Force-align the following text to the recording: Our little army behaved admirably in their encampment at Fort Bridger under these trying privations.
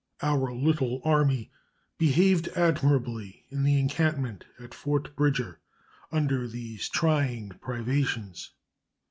Our 0.23 0.51
little 0.51 0.99
army 1.05 1.51
behaved 1.99 2.47
admirably 2.55 3.45
in 3.51 3.61
their 3.61 3.77
encampment 3.77 4.45
at 4.59 4.73
Fort 4.73 5.15
Bridger 5.15 5.59
under 6.11 6.47
these 6.47 6.89
trying 6.89 7.49
privations. 7.49 8.49